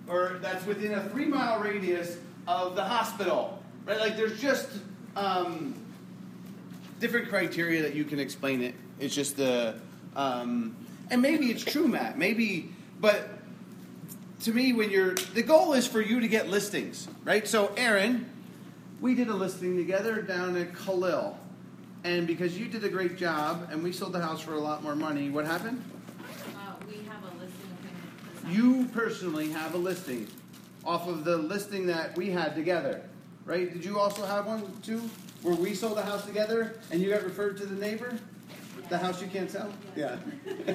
or 0.08 0.38
that's 0.42 0.66
within 0.66 0.92
a 0.92 1.08
three 1.10 1.26
mile 1.26 1.60
radius 1.60 2.18
of 2.46 2.74
the 2.74 2.84
hospital, 2.84 3.62
right? 3.86 3.98
Like 3.98 4.16
there's 4.16 4.40
just 4.40 4.68
um, 5.16 5.74
different 7.00 7.28
criteria 7.28 7.82
that 7.82 7.94
you 7.94 8.04
can 8.04 8.18
explain 8.18 8.62
it. 8.62 8.74
It's 8.98 9.14
just 9.14 9.36
the, 9.36 9.74
um, 10.16 10.76
and 11.10 11.20
maybe 11.20 11.50
it's 11.50 11.64
true, 11.64 11.88
Matt. 11.88 12.16
Maybe, 12.18 12.70
but 13.00 13.28
to 14.42 14.52
me, 14.52 14.72
when 14.72 14.90
you're 14.90 15.14
the 15.14 15.42
goal 15.42 15.72
is 15.72 15.86
for 15.86 16.00
you 16.00 16.20
to 16.20 16.28
get 16.28 16.48
listings, 16.48 17.08
right? 17.24 17.46
So, 17.46 17.72
Aaron, 17.76 18.30
we 19.00 19.14
did 19.14 19.28
a 19.28 19.34
listing 19.34 19.76
together 19.76 20.22
down 20.22 20.56
at 20.56 20.74
Khalil, 20.74 21.38
and 22.04 22.26
because 22.26 22.58
you 22.58 22.66
did 22.66 22.84
a 22.84 22.88
great 22.88 23.16
job 23.16 23.68
and 23.70 23.82
we 23.82 23.92
sold 23.92 24.12
the 24.12 24.20
house 24.20 24.40
for 24.40 24.54
a 24.54 24.60
lot 24.60 24.82
more 24.82 24.94
money, 24.94 25.30
what 25.30 25.46
happened? 25.46 25.82
Uh, 26.56 26.74
we 26.88 26.98
have 27.08 27.22
a 27.24 27.34
listing 27.38 28.50
You 28.50 28.86
personally 28.92 29.50
have 29.50 29.74
a 29.74 29.78
listing 29.78 30.28
off 30.84 31.08
of 31.08 31.24
the 31.24 31.36
listing 31.36 31.86
that 31.86 32.16
we 32.16 32.30
had 32.30 32.54
together, 32.54 33.02
right? 33.44 33.72
Did 33.72 33.84
you 33.84 33.98
also 33.98 34.24
have 34.24 34.46
one 34.46 34.62
too, 34.82 35.10
where 35.42 35.54
we 35.54 35.74
sold 35.74 35.96
the 35.96 36.02
house 36.02 36.24
together 36.24 36.76
and 36.90 37.00
you 37.00 37.10
got 37.10 37.24
referred 37.24 37.56
to 37.58 37.66
the 37.66 37.74
neighbor? 37.74 38.18
The 38.88 38.98
house 38.98 39.22
you 39.22 39.28
can't 39.28 39.50
sell? 39.50 39.72
Yeah. 39.96 40.16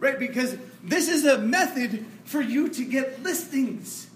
right, 0.00 0.18
because 0.18 0.56
this 0.82 1.08
is 1.08 1.24
a 1.24 1.38
method 1.38 2.04
for 2.24 2.40
you 2.40 2.68
to 2.68 2.84
get 2.84 3.22
listings. 3.22 4.08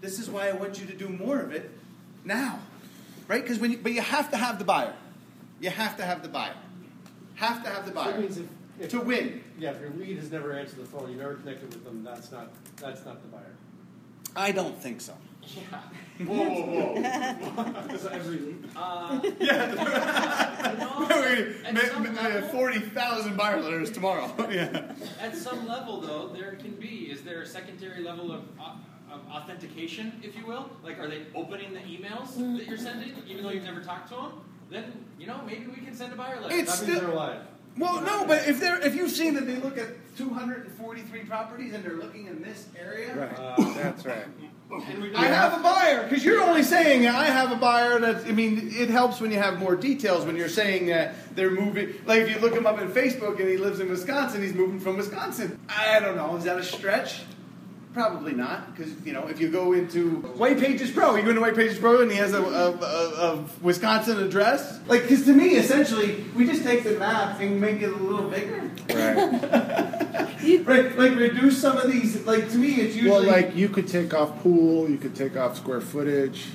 This 0.00 0.18
is 0.18 0.28
why 0.28 0.48
I 0.48 0.52
want 0.52 0.80
you 0.80 0.86
to 0.86 0.96
do 0.96 1.08
more 1.08 1.38
of 1.38 1.52
it 1.52 1.70
now. 2.24 2.58
Right? 3.28 3.42
Because 3.42 3.60
when 3.60 3.70
you, 3.70 3.78
but 3.78 3.92
you 3.92 4.00
have 4.00 4.30
to 4.32 4.36
have 4.36 4.58
the 4.58 4.64
buyer. 4.64 4.94
You 5.60 5.70
have 5.70 5.96
to 5.98 6.02
have 6.02 6.22
the 6.22 6.28
buyer. 6.28 6.54
Have 7.36 7.62
to 7.62 7.70
have 7.70 7.86
the 7.86 7.92
buyer 7.92 8.20
if, 8.80 8.86
if, 8.86 8.90
to 8.90 9.00
win. 9.00 9.42
yeah, 9.58 9.70
if 9.70 9.80
your 9.80 9.90
lead 9.90 10.18
has 10.18 10.32
never 10.32 10.52
answered 10.52 10.80
the 10.80 10.86
phone, 10.86 11.10
you 11.10 11.16
never 11.16 11.34
connected 11.34 11.72
with 11.72 11.84
them, 11.84 12.02
that's 12.02 12.32
not, 12.32 12.50
that's 12.76 13.04
not 13.04 13.22
the 13.22 13.28
buyer. 13.28 13.54
I 14.34 14.52
don't 14.52 14.76
think 14.80 15.00
so. 15.00 15.14
Whoa, 16.20 16.26
whoa, 16.26 17.00
whoa. 17.00 17.88
Is 17.94 18.06
every 18.06 18.38
lead? 18.38 18.68
Uh, 18.76 19.20
Forty 22.52 22.80
thousand 22.80 23.36
buyer 23.36 23.60
letters 23.60 23.90
tomorrow. 23.90 24.32
yeah. 24.50 24.92
At 25.20 25.36
some 25.36 25.66
level, 25.66 26.00
though, 26.00 26.28
there 26.28 26.52
can 26.56 26.72
be. 26.72 27.08
Is 27.10 27.22
there 27.22 27.42
a 27.42 27.46
secondary 27.46 28.02
level 28.02 28.32
of, 28.32 28.42
of 28.60 29.20
authentication, 29.30 30.20
if 30.22 30.36
you 30.36 30.46
will? 30.46 30.70
Like, 30.84 30.98
are 30.98 31.08
they 31.08 31.22
opening 31.34 31.72
the 31.72 31.80
emails 31.80 32.36
that 32.56 32.66
you're 32.68 32.78
sending, 32.78 33.12
even 33.26 33.42
though 33.42 33.50
you've 33.50 33.64
never 33.64 33.80
talked 33.80 34.08
to 34.10 34.16
them? 34.16 34.32
Then, 34.70 35.04
you 35.18 35.26
know, 35.26 35.40
maybe 35.46 35.66
we 35.66 35.84
can 35.84 35.94
send 35.96 36.12
a 36.12 36.16
buyer 36.16 36.40
letter. 36.40 36.54
It's 36.54 36.78
That 36.78 36.86
means 36.86 36.98
still- 36.98 37.08
they're 37.08 37.16
alive. 37.16 37.40
Well, 37.78 38.00
no, 38.02 38.26
but 38.26 38.48
if 38.48 38.60
they're 38.60 38.80
if 38.80 38.94
you've 38.94 39.10
seen 39.10 39.34
that 39.34 39.46
they 39.46 39.56
look 39.56 39.78
at 39.78 39.88
two 40.16 40.30
hundred 40.30 40.66
and 40.66 40.74
forty 40.74 41.02
three 41.02 41.24
properties 41.24 41.72
and 41.72 41.84
they're 41.84 41.96
looking 41.96 42.26
in 42.26 42.42
this 42.42 42.66
area. 42.78 43.16
Right. 43.16 43.38
Uh, 43.38 43.74
That's 43.74 44.04
right. 44.04 44.24
I 45.16 45.24
have 45.26 45.58
a 45.58 45.62
buyer 45.62 46.04
because 46.04 46.24
you're 46.24 46.40
only 46.42 46.62
saying 46.62 47.06
I 47.08 47.24
have 47.24 47.50
a 47.50 47.56
buyer. 47.56 47.98
That 47.98 48.26
I 48.26 48.32
mean, 48.32 48.70
it 48.72 48.88
helps 48.88 49.20
when 49.20 49.30
you 49.32 49.38
have 49.38 49.58
more 49.58 49.74
details. 49.74 50.24
When 50.24 50.36
you're 50.36 50.48
saying 50.48 50.86
that 50.86 51.14
they're 51.34 51.50
moving, 51.50 51.94
like 52.06 52.22
if 52.22 52.30
you 52.30 52.38
look 52.38 52.54
him 52.54 52.66
up 52.66 52.80
in 52.80 52.88
Facebook 52.88 53.40
and 53.40 53.48
he 53.48 53.56
lives 53.56 53.80
in 53.80 53.88
Wisconsin, 53.88 54.42
he's 54.42 54.54
moving 54.54 54.78
from 54.78 54.96
Wisconsin. 54.96 55.58
I 55.68 55.98
don't 55.98 56.16
know. 56.16 56.36
Is 56.36 56.44
that 56.44 56.58
a 56.58 56.62
stretch? 56.62 57.22
Probably 57.92 58.32
not, 58.32 58.74
because 58.74 58.92
you 59.04 59.12
know 59.12 59.26
if 59.26 59.40
you 59.40 59.50
go 59.50 59.72
into 59.72 60.16
White 60.36 60.60
Pages 60.60 60.92
Pro, 60.92 61.16
you 61.16 61.22
go 61.24 61.30
into 61.30 61.40
White 61.40 61.56
Pages 61.56 61.76
Pro 61.78 62.02
and 62.02 62.10
he 62.10 62.16
has 62.18 62.32
a, 62.32 62.40
a, 62.40 62.70
a, 62.70 63.34
a 63.34 63.44
Wisconsin 63.62 64.22
address. 64.22 64.78
Like, 64.86 65.02
because 65.02 65.24
to 65.24 65.32
me, 65.32 65.56
essentially, 65.56 66.24
we 66.36 66.46
just 66.46 66.62
take 66.62 66.84
the 66.84 66.96
map 66.98 67.40
and 67.40 67.60
make 67.60 67.82
it 67.82 67.90
a 67.90 67.96
little 67.96 68.30
bigger. 68.30 68.70
Right. 68.88 70.26
Right, 70.64 70.96
like 70.96 71.16
reduce 71.16 71.60
some 71.60 71.76
of 71.76 71.92
these. 71.92 72.24
Like 72.24 72.50
to 72.50 72.56
me, 72.56 72.76
it's 72.76 72.96
usually 72.96 73.10
Well, 73.10 73.22
like 73.24 73.54
you 73.54 73.68
could 73.68 73.86
take 73.86 74.14
off 74.14 74.40
pool, 74.42 74.88
you 74.88 74.96
could 74.96 75.14
take 75.14 75.36
off 75.36 75.56
square 75.58 75.82
footage. 75.82 76.46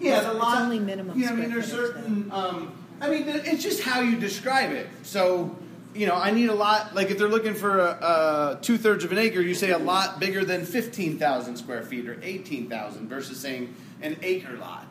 Yeah, 0.00 0.22
the 0.22 0.30
It's 0.32 0.38
lot. 0.40 0.62
only 0.62 0.80
minimum 0.80 1.18
Yeah, 1.18 1.30
I 1.30 1.34
mean, 1.34 1.50
there's 1.50 1.70
certain. 1.70 2.28
Um, 2.32 2.72
I 3.00 3.08
mean, 3.08 3.24
it's 3.28 3.62
just 3.62 3.82
how 3.82 4.00
you 4.00 4.16
describe 4.18 4.72
it. 4.72 4.88
So, 5.04 5.56
you 5.94 6.06
know, 6.06 6.14
I 6.14 6.30
need 6.30 6.48
a 6.48 6.54
lot. 6.54 6.94
Like, 6.94 7.10
if 7.10 7.18
they're 7.18 7.28
looking 7.28 7.54
for 7.54 7.78
a, 7.80 8.56
a 8.56 8.58
two 8.62 8.78
thirds 8.78 9.04
of 9.04 9.12
an 9.12 9.18
acre, 9.18 9.40
you 9.40 9.54
say 9.54 9.70
a 9.70 9.78
lot 9.78 10.20
bigger 10.20 10.44
than 10.44 10.64
fifteen 10.64 11.18
thousand 11.18 11.56
square 11.56 11.82
feet 11.82 12.08
or 12.08 12.18
eighteen 12.22 12.68
thousand 12.68 13.08
versus 13.08 13.38
saying 13.38 13.74
an 14.00 14.16
acre 14.22 14.56
lot, 14.56 14.86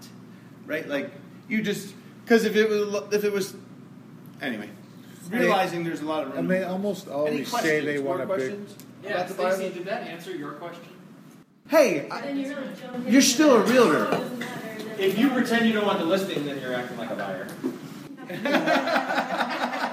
right? 0.65 0.88
Like, 0.88 1.12
you 1.48 1.62
just 1.62 1.93
because 2.24 2.46
if 2.46 2.55
it 2.55 2.70
was 2.70 3.13
if 3.13 3.24
it 3.24 3.34
was 3.34 3.55
anyway, 4.41 4.70
realizing 5.29 5.84
there's 5.84 6.01
a 6.01 6.05
lot 6.05 6.24
of. 6.24 6.29
room. 6.29 6.39
And 6.39 6.50
they 6.50 6.63
almost 6.63 7.08
always 7.08 7.51
say 7.51 7.84
they 7.84 8.00
want 8.00 8.22
a 8.22 8.25
big. 8.25 8.36
questions 8.38 8.75
Yeah, 9.03 9.12
about 9.15 9.27
the 9.27 9.34
Stacy, 9.34 9.63
Bible? 9.63 9.75
did 9.75 9.86
that 9.88 10.08
answer 10.08 10.36
your 10.36 10.51
question? 10.53 10.84
Hey, 11.67 12.10
I, 12.10 12.29
you're 12.31 12.58
You're 13.08 13.22
still 13.22 13.55
a 13.55 13.63
realtor. 13.63 14.05
Doesn't 14.12 14.39
matter, 14.39 14.84
then- 14.84 15.00
If 15.00 15.17
you 15.17 15.29
pretend 15.29 15.67
you 15.67 15.74
don't 15.74 15.86
want 15.86 16.00
the 16.00 16.05
listing, 16.05 16.46
then 16.46 16.60
you're 16.60 16.74
acting 16.75 16.98
like 16.98 17.12
a 17.12 17.15
buyer. 17.15 17.48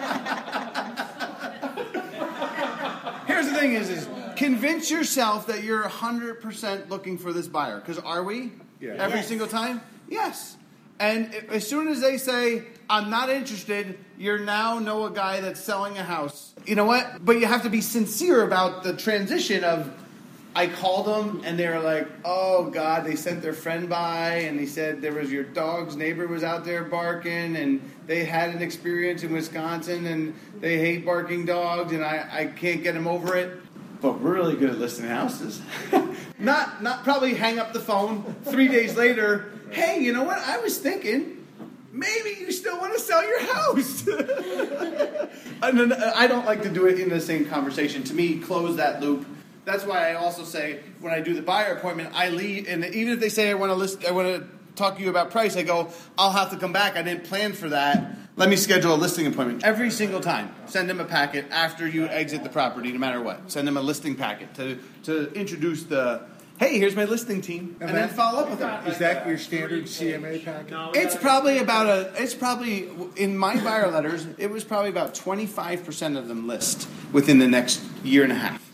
Here's 3.26 3.46
the 3.48 3.54
thing: 3.70 3.80
is 3.80 3.88
is 3.90 4.08
convince 4.36 4.90
yourself 4.90 5.46
that 5.46 5.62
you're 5.62 5.86
hundred 5.88 6.40
percent 6.40 6.88
looking 6.90 7.18
for 7.18 7.32
this 7.32 7.46
buyer. 7.46 7.78
Because 7.80 7.98
are 7.98 8.22
we? 8.22 8.52
Yeah. 8.80 8.94
Every 8.98 9.18
Yes. 9.18 9.28
single 9.28 9.46
time. 9.48 9.80
Yes. 10.08 10.56
And 11.00 11.32
as 11.50 11.66
soon 11.68 11.88
as 11.88 12.00
they 12.00 12.16
say 12.18 12.64
I'm 12.90 13.10
not 13.10 13.28
interested, 13.30 13.98
you're 14.18 14.38
now 14.38 14.78
know 14.78 15.04
a 15.04 15.10
guy 15.10 15.40
that's 15.40 15.60
selling 15.60 15.96
a 15.98 16.02
house. 16.02 16.54
You 16.66 16.74
know 16.74 16.84
what? 16.84 17.24
But 17.24 17.38
you 17.38 17.46
have 17.46 17.62
to 17.62 17.70
be 17.70 17.80
sincere 17.80 18.42
about 18.42 18.82
the 18.82 18.96
transition 18.96 19.64
of. 19.64 19.92
I 20.58 20.66
called 20.66 21.06
them 21.06 21.42
and 21.44 21.56
they 21.56 21.68
were 21.68 21.78
like, 21.78 22.08
"Oh 22.24 22.68
God!" 22.68 23.04
They 23.04 23.14
sent 23.14 23.42
their 23.42 23.52
friend 23.52 23.88
by 23.88 24.30
and 24.38 24.58
they 24.58 24.66
said 24.66 25.00
there 25.00 25.12
was 25.12 25.30
your 25.30 25.44
dog's 25.44 25.94
neighbor 25.94 26.26
was 26.26 26.42
out 26.42 26.64
there 26.64 26.82
barking 26.82 27.54
and 27.54 27.80
they 28.08 28.24
had 28.24 28.52
an 28.52 28.60
experience 28.60 29.22
in 29.22 29.32
Wisconsin 29.32 30.04
and 30.06 30.34
they 30.58 30.76
hate 30.78 31.06
barking 31.06 31.46
dogs 31.46 31.92
and 31.92 32.04
I, 32.04 32.28
I 32.28 32.46
can't 32.46 32.82
get 32.82 32.94
them 32.94 33.06
over 33.06 33.36
it. 33.36 33.56
But 34.00 34.20
we're 34.20 34.34
really 34.34 34.56
good 34.56 34.70
at 34.70 34.78
listing 34.80 35.06
houses. 35.06 35.62
not 36.40 36.82
not 36.82 37.04
probably 37.04 37.34
hang 37.34 37.60
up 37.60 37.72
the 37.72 37.78
phone 37.78 38.24
three 38.42 38.66
days 38.66 38.96
later. 38.96 39.52
Hey, 39.70 40.00
you 40.00 40.12
know 40.12 40.24
what? 40.24 40.38
I 40.38 40.58
was 40.58 40.78
thinking. 40.78 41.36
Maybe 41.92 42.30
you 42.40 42.50
still 42.50 42.78
want 42.78 42.94
to 42.94 42.98
sell 42.98 43.24
your 43.24 43.42
house. 43.54 44.08
uh, 45.62 46.12
I 46.16 46.26
don't 46.26 46.46
like 46.46 46.62
to 46.62 46.68
do 46.68 46.86
it 46.86 46.98
in 46.98 47.10
the 47.10 47.20
same 47.20 47.46
conversation. 47.46 48.02
To 48.04 48.14
me, 48.14 48.40
close 48.40 48.74
that 48.74 49.00
loop. 49.00 49.24
That's 49.68 49.84
why 49.84 50.10
I 50.10 50.14
also 50.14 50.44
say 50.44 50.80
when 51.00 51.12
I 51.12 51.20
do 51.20 51.34
the 51.34 51.42
buyer 51.42 51.74
appointment, 51.74 52.14
I 52.14 52.30
leave, 52.30 52.66
and 52.68 52.82
even 52.86 53.12
if 53.12 53.20
they 53.20 53.28
say 53.28 53.50
I 53.50 53.54
want 53.54 53.70
to 53.70 53.74
list, 53.74 54.02
I 54.02 54.12
want 54.12 54.28
to 54.28 54.48
talk 54.76 54.96
to 54.96 55.02
you 55.02 55.10
about 55.10 55.30
price, 55.30 55.58
I 55.58 55.62
go, 55.62 55.90
I'll 56.16 56.32
have 56.32 56.50
to 56.52 56.56
come 56.56 56.72
back. 56.72 56.96
I 56.96 57.02
didn't 57.02 57.24
plan 57.24 57.52
for 57.52 57.68
that. 57.68 58.16
Let 58.36 58.48
me 58.48 58.56
schedule 58.56 58.94
a 58.94 58.96
listing 58.96 59.26
appointment 59.26 59.64
every 59.64 59.90
single 59.90 60.20
time. 60.20 60.54
Send 60.64 60.88
them 60.88 61.00
a 61.00 61.04
packet 61.04 61.44
after 61.50 61.86
you 61.86 62.06
exit 62.06 62.44
the 62.44 62.48
property, 62.48 62.92
no 62.92 62.98
matter 62.98 63.20
what. 63.20 63.52
Send 63.52 63.68
them 63.68 63.76
a 63.76 63.82
listing 63.82 64.14
packet 64.14 64.54
to 64.54 64.78
to 65.02 65.30
introduce 65.32 65.82
the. 65.82 66.22
Hey, 66.58 66.78
here's 66.78 66.96
my 66.96 67.04
listing 67.04 67.42
team, 67.42 67.76
and, 67.80 67.90
And 67.90 67.98
then 67.98 68.08
follow 68.08 68.40
up 68.40 68.50
with 68.50 68.60
them. 68.60 68.86
Is 68.86 68.98
that 68.98 69.26
your 69.28 69.38
standard 69.38 69.84
CMA 69.84 70.44
package? 70.44 70.70
No, 70.70 70.92
we 70.94 71.06
probably 71.20 71.58
about 71.58 71.86
a. 71.86 72.22
It's 72.22 72.34
probably 72.34 72.88
in 73.16 73.36
my 73.36 73.62
buyer 73.62 73.90
letters. 73.90 74.26
It 74.38 74.50
was 74.50 74.64
probably 74.64 74.90
about 74.90 75.14
twenty 75.14 75.46
five 75.46 75.84
percent 75.84 76.16
of 76.16 76.26
them 76.26 76.46
list 76.46 76.88
within 77.12 77.38
the 77.38 77.48
next 77.48 77.82
year 78.02 78.22
and 78.22 78.32
a 78.32 78.36
half. 78.36 78.67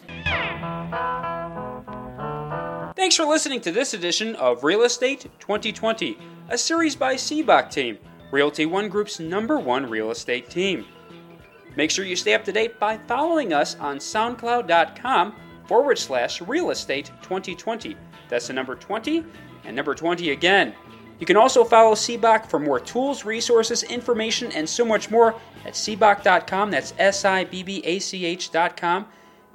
Thanks 3.04 3.16
for 3.16 3.26
listening 3.26 3.60
to 3.60 3.70
this 3.70 3.92
edition 3.92 4.34
of 4.36 4.64
Real 4.64 4.84
Estate 4.84 5.26
2020, 5.38 6.16
a 6.48 6.56
series 6.56 6.96
by 6.96 7.16
Sibbach 7.16 7.70
Team, 7.70 7.98
Realty 8.30 8.64
One 8.64 8.88
Group's 8.88 9.20
number 9.20 9.60
one 9.60 9.90
real 9.90 10.10
estate 10.10 10.48
team. 10.48 10.86
Make 11.76 11.90
sure 11.90 12.06
you 12.06 12.16
stay 12.16 12.32
up 12.32 12.44
to 12.44 12.52
date 12.52 12.80
by 12.80 12.96
following 12.96 13.52
us 13.52 13.76
on 13.78 13.98
SoundCloud.com 13.98 15.34
forward 15.66 15.98
slash 15.98 16.40
Real 16.40 16.70
Estate 16.70 17.10
2020. 17.20 17.94
That's 18.30 18.46
the 18.46 18.54
number 18.54 18.74
20 18.74 19.22
and 19.64 19.76
number 19.76 19.94
20 19.94 20.30
again. 20.30 20.72
You 21.20 21.26
can 21.26 21.36
also 21.36 21.62
follow 21.62 21.94
Sibbach 21.94 22.46
for 22.46 22.58
more 22.58 22.80
tools, 22.80 23.26
resources, 23.26 23.82
information, 23.82 24.50
and 24.52 24.66
so 24.66 24.82
much 24.82 25.10
more 25.10 25.34
at 25.66 25.74
Sibbach.com. 25.74 26.70
That's 26.70 26.94
S 26.98 27.26
I 27.26 27.44
B 27.44 27.62
B 27.62 27.82
A 27.84 27.98
C 27.98 28.24
H.com 28.24 29.04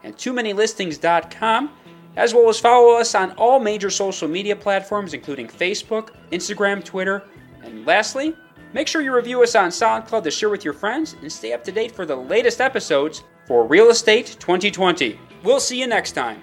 and 0.04 0.16
too 0.16 0.34
many 0.34 0.54
listings.com 0.54 1.72
as 2.16 2.34
well 2.34 2.50
as 2.50 2.60
follow 2.60 2.96
us 2.96 3.16
on 3.16 3.32
all 3.32 3.60
major 3.60 3.90
social 3.90 4.28
media 4.28 4.56
platforms, 4.56 5.14
including 5.14 5.48
Facebook, 5.48 6.10
Instagram, 6.32 6.84
Twitter, 6.84 7.24
and 7.64 7.86
lastly, 7.86 8.36
make 8.74 8.88
sure 8.88 9.02
you 9.02 9.14
review 9.14 9.44
us 9.44 9.56
on 9.56 9.70
SoundCloud 9.70 10.24
to 10.24 10.32
share 10.32 10.50
with 10.50 10.64
your 10.64 10.74
friends 10.74 11.16
and 11.22 11.32
stay 11.32 11.54
up 11.54 11.64
to 11.64 11.72
date 11.72 11.92
for 11.92 12.06
the 12.06 12.16
latest 12.16 12.62
episodes 12.62 13.24
for 13.46 13.66
Real 13.66 13.90
Estate 13.90 14.38
2020. 14.40 15.20
We'll 15.44 15.60
see 15.60 15.80
you 15.80 15.88
next 15.88 16.12
time. 16.14 16.42